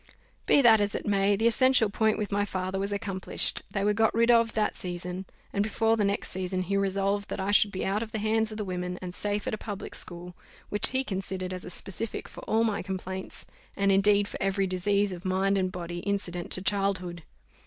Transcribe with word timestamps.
Be 0.47 0.63
that 0.63 0.81
as 0.81 0.95
it 0.95 1.05
may, 1.05 1.35
the 1.35 1.45
essential 1.45 1.87
point 1.91 2.17
with 2.17 2.31
my 2.31 2.43
father 2.43 2.79
was 2.79 2.91
accomplished: 2.91 3.61
they 3.69 3.83
were 3.83 3.93
got 3.93 4.11
rid 4.15 4.31
of 4.31 4.53
that 4.53 4.73
season, 4.73 5.27
and 5.53 5.61
before 5.61 5.95
the 5.95 6.03
next 6.03 6.29
season 6.31 6.63
he 6.63 6.75
resolved 6.75 7.29
that 7.29 7.39
I 7.39 7.51
should 7.51 7.71
be 7.71 7.85
out 7.85 8.01
of 8.01 8.11
the 8.11 8.17
hands 8.17 8.49
of 8.51 8.57
the 8.57 8.65
women, 8.65 8.97
and 8.99 9.13
safe 9.13 9.45
at 9.45 9.53
a 9.53 9.59
public 9.59 9.93
school, 9.93 10.35
which 10.69 10.87
he 10.87 11.03
considered 11.03 11.53
as 11.53 11.63
a 11.65 11.69
specific 11.69 12.27
for 12.27 12.39
all 12.45 12.63
my 12.63 12.81
complaints, 12.81 13.45
and 13.77 13.91
indeed 13.91 14.27
for 14.27 14.41
every 14.41 14.65
disease 14.65 15.11
of 15.11 15.23
mind 15.23 15.55
and 15.55 15.71
body 15.71 15.99
incident 15.99 16.49
to 16.53 16.63
childhood. 16.63 17.21